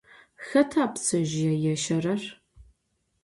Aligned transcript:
Xeta 0.49 0.83
ptsezjıê 0.93 1.53
yêşşerer? 1.63 2.21